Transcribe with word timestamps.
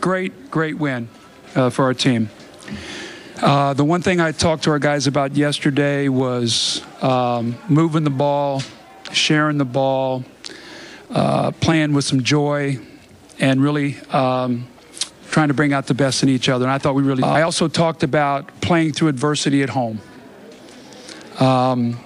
great, 0.00 0.50
great 0.50 0.78
win 0.78 1.08
uh, 1.54 1.70
for 1.70 1.84
our 1.84 1.94
team. 1.94 2.30
Uh, 3.40 3.72
the 3.72 3.84
one 3.84 4.02
thing 4.02 4.20
I 4.20 4.32
talked 4.32 4.64
to 4.64 4.70
our 4.70 4.78
guys 4.78 5.06
about 5.06 5.36
yesterday 5.36 6.08
was 6.08 6.82
um, 7.02 7.56
moving 7.68 8.02
the 8.02 8.10
ball, 8.10 8.62
sharing 9.12 9.58
the 9.58 9.64
ball, 9.64 10.24
uh, 11.10 11.52
playing 11.52 11.92
with 11.92 12.04
some 12.04 12.22
joy, 12.22 12.78
and 13.38 13.62
really 13.62 13.96
um, 14.10 14.66
trying 15.30 15.48
to 15.48 15.54
bring 15.54 15.72
out 15.72 15.86
the 15.86 15.94
best 15.94 16.24
in 16.24 16.28
each 16.28 16.48
other. 16.48 16.64
And 16.64 16.72
I 16.72 16.78
thought 16.78 16.96
we 16.96 17.04
really. 17.04 17.22
I 17.22 17.42
also 17.42 17.68
talked 17.68 18.02
about 18.02 18.60
playing 18.60 18.92
through 18.92 19.08
adversity 19.08 19.62
at 19.62 19.70
home. 19.70 20.00
Um, 21.38 22.00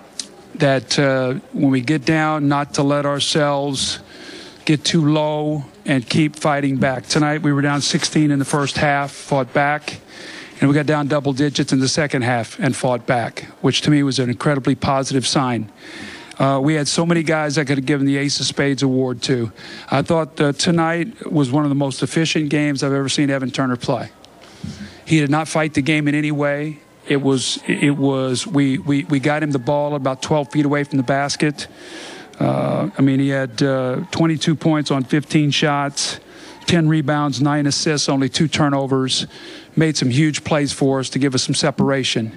that 0.56 0.98
uh, 0.98 1.34
when 1.52 1.70
we 1.70 1.80
get 1.80 2.04
down, 2.04 2.46
not 2.46 2.74
to 2.74 2.82
let 2.82 3.06
ourselves 3.06 4.00
get 4.65 4.85
too 4.85 5.11
low 5.11 5.65
and 5.85 6.09
keep 6.09 6.37
fighting 6.37 6.77
back. 6.77 7.07
Tonight 7.07 7.43
we 7.43 7.53
were 7.53 7.62
down 7.62 7.81
16 7.81 8.31
in 8.31 8.39
the 8.39 8.45
first 8.45 8.77
half, 8.77 9.11
fought 9.11 9.53
back, 9.53 10.01
and 10.61 10.69
we 10.69 10.75
got 10.75 10.87
down 10.87 11.09
double 11.09 11.33
digits 11.33 11.73
in 11.73 11.80
the 11.80 11.89
second 11.89 12.23
half 12.23 12.59
and 12.59 12.75
fought 12.77 13.06
back, 13.06 13.45
which 13.61 13.80
to 13.83 13.91
me 13.91 14.03
was 14.03 14.19
an 14.19 14.30
incredibly 14.30 14.75
positive 14.75 15.27
sign. 15.27 15.70
Uh, 16.39 16.59
we 16.62 16.75
had 16.75 16.89
so 16.89 17.05
many 17.05 17.23
guys 17.23 17.59
I 17.59 17.65
could 17.65 17.79
have 17.79 17.87
given 17.87 18.06
the 18.06 18.17
Ace 18.17 18.41
of 18.41 18.47
Spades 18.47 18.83
award 18.83 19.23
to. 19.23 19.53
I 19.91 20.03
thought 20.03 20.41
uh, 20.41 20.53
tonight 20.53 21.31
was 21.31 21.51
one 21.51 21.65
of 21.65 21.69
the 21.69 21.75
most 21.77 22.03
efficient 22.03 22.48
games 22.48 22.83
I've 22.83 22.92
ever 22.92 23.09
seen 23.09 23.31
Evan 23.31 23.51
Turner 23.51 23.77
play. 23.77 24.11
He 25.05 25.20
did 25.20 25.31
not 25.31 25.47
fight 25.47 25.75
the 25.75 25.83
game 25.83 26.09
in 26.09 26.15
any 26.15 26.31
way. 26.31 26.79
It 27.06 27.20
was 27.20 27.59
it 27.67 27.97
was 27.97 28.47
we 28.47 28.79
we, 28.79 29.05
we 29.05 29.19
got 29.19 29.42
him 29.42 29.51
the 29.51 29.59
ball 29.59 29.95
about 29.95 30.23
12 30.23 30.53
feet 30.53 30.65
away 30.65 30.84
from 30.84 30.98
the 30.98 31.05
basket. 31.05 31.67
Uh, 32.42 32.91
I 32.98 33.02
mean, 33.02 33.20
he 33.20 33.28
had 33.28 33.62
uh, 33.62 34.01
22 34.10 34.56
points 34.56 34.91
on 34.91 35.05
15 35.05 35.52
shots, 35.52 36.19
10 36.66 36.88
rebounds, 36.88 37.41
nine 37.41 37.66
assists, 37.69 38.09
only 38.09 38.28
two 38.28 38.48
turnovers. 38.48 39.28
Made 39.77 39.96
some 39.96 40.10
huge 40.10 40.42
plays 40.42 40.73
for 40.73 40.98
us 40.98 41.08
to 41.11 41.20
give 41.20 41.36
us 41.36 41.44
some 41.44 41.55
separation. 41.55 42.36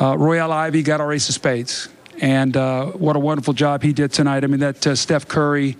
Uh, 0.00 0.16
Royal 0.16 0.52
Ivey 0.52 0.82
got 0.84 1.00
our 1.00 1.12
ace 1.12 1.28
of 1.28 1.34
spades, 1.34 1.88
and 2.20 2.56
uh, 2.56 2.86
what 2.92 3.16
a 3.16 3.18
wonderful 3.18 3.52
job 3.52 3.82
he 3.82 3.92
did 3.92 4.12
tonight. 4.12 4.44
I 4.44 4.46
mean, 4.46 4.60
that 4.60 4.86
uh, 4.86 4.94
Steph 4.94 5.26
Curry 5.26 5.76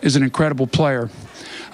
is 0.00 0.14
an 0.14 0.22
incredible 0.22 0.68
player. 0.68 1.10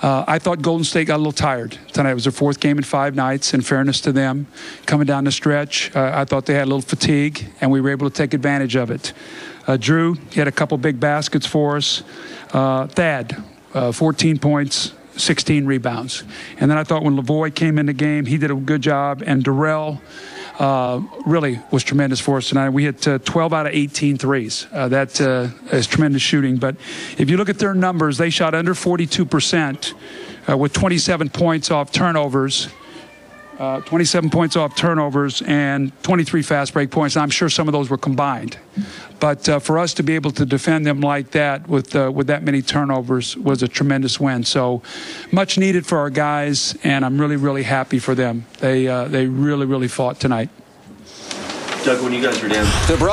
Uh, 0.03 0.25
I 0.27 0.39
thought 0.39 0.63
Golden 0.63 0.85
State 0.85 1.07
got 1.07 1.17
a 1.17 1.19
little 1.19 1.33
tired 1.33 1.79
tonight. 1.93 2.13
It 2.13 2.15
was 2.15 2.25
their 2.25 2.33
fourth 2.33 2.59
game 2.59 2.79
in 2.79 2.85
five 2.85 3.15
nights. 3.15 3.55
In 3.55 3.61
fairness 3.61 4.01
to 4.03 4.13
them, 4.13 4.47
coming 4.87 5.07
down 5.07 5.25
the 5.25 5.33
stretch, 5.33 5.95
uh, 5.95 6.11
I 6.15 6.25
thought 6.25 6.47
they 6.47 6.55
had 6.55 6.65
a 6.65 6.71
little 6.71 6.81
fatigue, 6.81 7.47
and 7.61 7.71
we 7.71 7.81
were 7.81 7.91
able 7.91 8.09
to 8.09 8.15
take 8.15 8.35
advantage 8.35 8.77
of 8.77 8.91
it. 8.91 9.13
Uh, 9.67 9.77
Jrue, 9.77 10.19
he 10.33 10.39
had 10.39 10.49
a 10.49 10.53
couple 10.53 10.77
big 10.79 11.01
baskets 11.01 11.47
for 11.47 11.77
us. 11.77 12.03
Uh, 12.53 12.87
Thad, 12.87 13.43
uh, 13.73 13.93
14 13.93 14.39
points, 14.39 14.93
16 15.17 15.67
rebounds. 15.67 16.25
And 16.59 16.71
then 16.71 16.79
I 16.79 16.85
thought 16.85 17.03
when 17.03 17.17
Lavoy 17.17 17.55
came 17.55 17.79
in 17.79 17.87
the 17.87 17.93
game, 17.93 18.27
he 18.27 18.37
did 18.37 18.51
a 18.51 18.55
good 18.55 18.83
job. 18.83 19.23
And 19.25 19.45
Dorell 19.45 20.01
uh, 20.59 21.01
really 21.27 21.61
was 21.71 21.83
tremendous 21.83 22.21
for 22.21 22.37
us 22.37 22.49
tonight. 22.49 22.71
We 22.71 22.85
hit 22.85 23.07
uh, 23.09 23.19
12 23.19 23.53
out 23.53 23.67
of 23.67 23.75
18 23.75 24.19
threes. 24.19 24.67
Uh, 24.73 24.89
that 24.89 25.21
uh, 25.21 25.49
is 25.73 25.87
tremendous 25.87 26.23
shooting. 26.23 26.57
But 26.57 26.77
if 27.19 27.31
you 27.31 27.37
look 27.37 27.49
at 27.49 27.59
their 27.59 27.75
numbers, 27.75 28.19
they 28.19 28.31
shot 28.31 28.55
under 28.55 28.75
42% 28.75 29.95
uh, 30.49 30.57
with 30.57 30.73
27 30.73 31.31
points 31.31 31.71
off 31.71 31.91
turnovers. 31.91 32.69
Uh, 33.59 33.81
27 33.83 34.31
points 34.31 34.57
off 34.57 34.75
turnovers 34.75 35.41
and 35.43 35.93
23 36.03 36.43
fast 36.43 36.73
break 36.73 36.91
points. 36.91 37.15
And 37.15 37.23
I'm 37.23 37.31
sure 37.31 37.49
some 37.49 37.69
of 37.69 37.73
those 37.73 37.89
were 37.89 37.99
combined. 37.99 38.59
But 39.21 39.49
uh, 39.49 39.59
for 39.61 39.79
us 39.79 39.95
to 39.95 40.03
be 40.03 40.17
able 40.17 40.33
to 40.33 40.45
defend 40.45 40.87
them 40.87 41.01
like 41.01 41.31
that 41.31 41.69
with 41.69 41.95
uh, 41.95 42.11
with 42.13 42.27
that 42.27 42.43
many 42.43 42.63
turnovers 42.63 43.37
was 43.37 43.63
a 43.63 43.69
tremendous 43.69 44.19
win. 44.19 44.45
So 44.45 44.83
much 45.31 45.57
needed 45.57 45.87
for 45.87 45.99
our 45.99 46.11
guys, 46.11 46.77
and 46.83 47.05
I'm 47.05 47.21
really 47.21 47.37
really 47.37 47.63
happy 47.63 47.99
for 47.99 48.15
them. 48.15 48.47
They 48.59 48.89
uh, 48.89 49.07
they 49.09 49.27
really 49.27 49.67
really 49.67 49.89
fought 49.89 50.19
tonight. 50.19 50.51
Doug, 51.85 52.03
when 52.03 52.15
you 52.15 52.23
guys 52.23 52.43
were 52.43 52.49
down 52.49 52.65
The 52.89 52.97